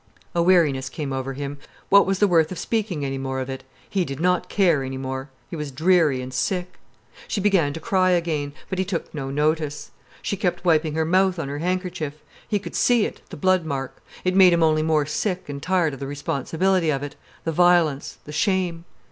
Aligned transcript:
A 0.33 0.41
weariness 0.41 0.89
came 0.89 1.13
over 1.13 1.33
him. 1.33 1.59
What 1.89 2.07
was 2.07 2.17
the 2.17 2.27
worth 2.27 2.51
of 2.51 2.57
speaking 2.57 3.05
any 3.05 3.19
more 3.19 3.39
of 3.39 3.51
it? 3.51 3.63
He 3.87 4.03
did 4.03 4.19
not 4.19 4.49
care 4.49 4.81
any 4.81 4.97
more. 4.97 5.29
He 5.47 5.55
was 5.55 5.69
dreary 5.69 6.23
and 6.23 6.33
sick. 6.33 6.79
She 7.27 7.39
began 7.39 7.71
to 7.73 7.79
cry 7.79 8.09
again, 8.09 8.53
but 8.67 8.79
he 8.79 8.83
took 8.83 9.13
no 9.13 9.29
notice. 9.29 9.91
She 10.23 10.35
kept 10.37 10.65
wiping 10.65 10.95
her 10.95 11.05
mouth 11.05 11.37
on 11.37 11.49
her 11.49 11.59
handkerchief. 11.59 12.15
He 12.47 12.57
could 12.57 12.73
see 12.75 13.05
it, 13.05 13.21
the 13.29 13.37
blood 13.37 13.63
mark. 13.63 14.01
It 14.23 14.33
made 14.35 14.53
him 14.53 14.63
only 14.63 14.81
more 14.81 15.05
sick 15.05 15.47
and 15.47 15.61
tired 15.61 15.93
of 15.93 15.99
the 15.99 16.07
responsibility 16.07 16.89
of 16.89 17.03
it, 17.03 17.15
the 17.43 17.51
violence, 17.51 18.17
the 18.25 18.31
shame. 18.31 18.85